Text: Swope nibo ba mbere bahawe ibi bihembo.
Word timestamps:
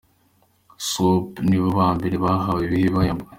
Swope 0.87 1.37
nibo 1.47 1.69
ba 1.77 1.87
mbere 1.97 2.15
bahawe 2.23 2.59
ibi 2.65 2.77
bihembo. 2.95 3.25